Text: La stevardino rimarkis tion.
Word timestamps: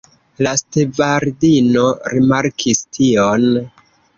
La 0.45 0.53
stevardino 0.61 1.85
rimarkis 2.15 2.85
tion. 2.99 3.49